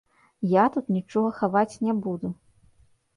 Я 0.53 0.61
тут 0.75 0.87
нічога 0.95 1.29
хаваць 1.39 1.79
не 1.89 1.93
буду. 2.07 2.33